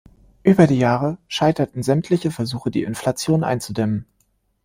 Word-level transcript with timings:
Über 0.41 0.65
die 0.65 0.79
Jahre 0.79 1.19
scheiterten 1.27 1.83
sämtliche 1.83 2.31
Versuche 2.31 2.71
die 2.71 2.81
Inflation 2.81 3.43
einzudämmen. 3.43 4.07